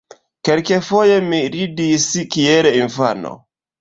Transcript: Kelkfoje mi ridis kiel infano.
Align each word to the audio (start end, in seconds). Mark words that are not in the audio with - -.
Kelkfoje 0.47 1.19
mi 1.27 1.41
ridis 1.57 2.07
kiel 2.37 2.71
infano. 2.81 3.35